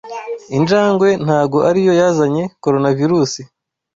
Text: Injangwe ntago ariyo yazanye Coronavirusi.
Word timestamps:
Injangwe 0.57 1.09
ntago 1.25 1.57
ariyo 1.69 1.93
yazanye 2.01 2.43
Coronavirusi. 2.63 3.41